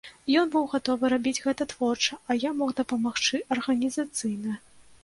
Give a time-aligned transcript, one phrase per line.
[0.41, 4.61] Ён быў гатовы рабіць гэта творча, а я мог дапамагчы арганізацыйна.